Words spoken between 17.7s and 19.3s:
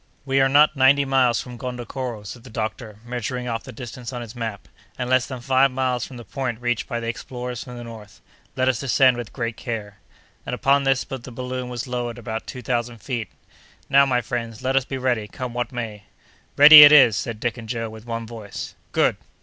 with one voice. "Good!"